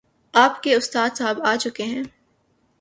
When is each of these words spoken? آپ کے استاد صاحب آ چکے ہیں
آپ 0.33 0.63
کے 0.63 0.75
استاد 0.75 1.17
صاحب 1.17 1.41
آ 1.43 1.55
چکے 1.55 1.83
ہیں 1.83 2.03